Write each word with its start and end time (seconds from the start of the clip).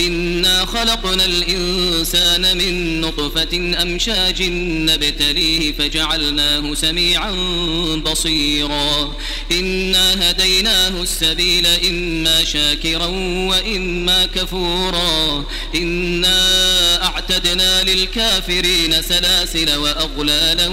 إنا 0.00 0.66
خلقنا 0.66 1.24
الإنسان 1.24 2.56
من 2.56 3.00
نطفة 3.00 3.82
أمشاج 3.82 4.42
نبتليه 4.90 5.72
فجعلناه 5.72 6.74
سميعا 6.74 7.30
بصيرا. 8.06 9.14
إنا 9.52 10.30
هديناه 10.30 11.02
السبيل 11.02 11.66
إما 11.66 12.44
شاكرا 12.44 13.06
وإما 13.50 14.26
كفورا. 14.26 15.44
إنا 15.74 16.40
أعتدنا 17.04 17.82
للكافرين 17.82 19.02
سلاسل 19.02 19.76
وأغلالا 19.76 20.68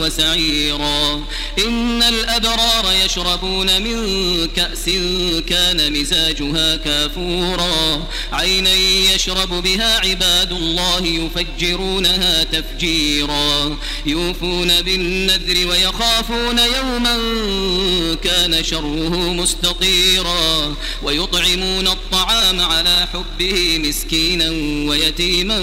وسعيرا. 0.00 1.24
إن 1.66 2.02
الأبرار 2.02 2.92
يشربون 3.04 3.82
من 3.82 3.96
كأس 4.56 4.84
كان 5.48 5.92
مزاجها 5.92 6.76
كافورا. 6.76 8.06
عينا 8.66 9.14
يشرب 9.14 9.62
بها 9.62 9.98
عباد 9.98 10.52
الله 10.52 11.06
يفجرونها 11.06 12.44
تفجيرا 12.44 13.76
يوفون 14.06 14.82
بالنذر 14.82 15.68
ويخافون 15.68 16.58
يوما 16.58 17.16
كان 18.24 18.64
شره 18.64 19.32
مستطيرا 19.32 20.74
ويطعمون 21.02 21.88
الطعام 21.88 22.60
على 22.60 23.08
حبه 23.12 23.78
مسكينا 23.78 24.50
ويتيما 24.90 25.58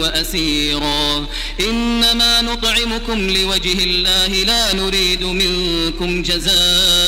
وأسيرا. 0.00 1.26
إنما 1.60 2.42
نطعمكم 2.42 3.30
لوجه 3.30 3.84
الله 3.84 4.26
لا 4.26 4.74
نريد 4.74 5.22
منكم 5.24 6.22
جزاء 6.22 7.07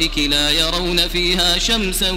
لا 0.00 0.50
يرون 0.50 1.08
فيها 1.08 1.58
شمسا 1.58 2.10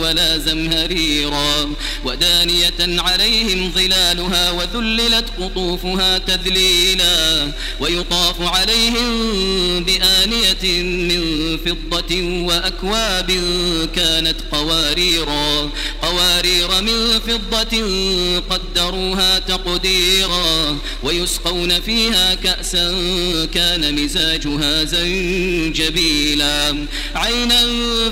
ولا 0.00 0.38
زمهريرا. 0.38 1.70
ودانية 2.04 2.80
عليهم 2.80 3.72
ظلالها 3.74 4.50
وذللت 4.50 5.24
قطوفها 5.40 6.18
تذليلا. 6.18 7.52
ويطاف 7.80 8.36
عليهم 8.40 9.10
بآنية 9.84 10.82
من 10.82 11.20
فضة 11.66 12.42
وأكواب 12.46 13.30
كانت 13.96 14.36
قواريرا. 14.52 15.70
قوارير 16.02 16.68
من 16.80 17.20
فضة 17.26 17.74
قدروها 18.50 19.38
تقديرا. 19.38 20.78
ويسقون 21.02 21.80
فيها 21.80 22.34
كأسا 22.34 22.90
كان 23.54 24.04
مزاجها 24.04 24.84
زنجبيلا. 24.84 26.76
عينا 27.20 27.62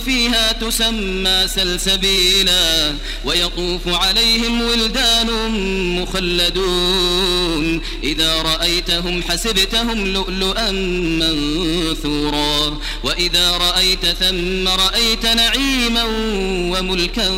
فيها 0.04 0.52
تسمى 0.52 1.48
سلسبيلا 1.54 2.94
ويطوف 3.24 3.80
عليهم 3.86 4.62
ولدان 4.62 5.30
مخلدون. 6.00 7.17
إذا 8.04 8.42
رأيتهم 8.42 9.22
حسبتهم 9.22 10.06
لؤلؤا 10.06 10.70
منثورا. 11.20 12.78
وإذا 13.04 13.50
رأيت 13.50 14.06
ثم 14.06 14.68
رأيت 14.68 15.26
نعيما 15.26 16.04
وملكا 16.72 17.28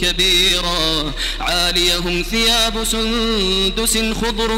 كبيرا. 0.00 1.12
عاليهم 1.40 2.22
ثياب 2.30 2.84
سندس 2.84 3.98
خضر 3.98 4.52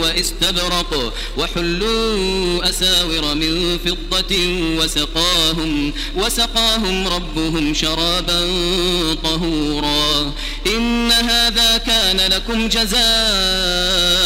واستبرق 0.00 1.12
وحلوا 1.38 2.68
أساور 2.68 3.34
من 3.34 3.78
فضة 3.78 4.36
وسقاهم 4.78 5.92
وسقاهم 6.16 7.08
ربهم 7.08 7.74
شرابا 7.74 8.40
طهورا. 9.24 10.32
إن 10.66 11.12
هذا 11.12 11.76
كان 11.76 12.32
لكم 12.32 12.68
جزاء 12.68 14.25